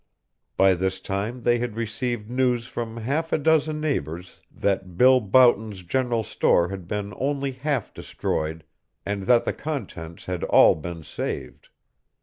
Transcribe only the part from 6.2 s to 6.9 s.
store had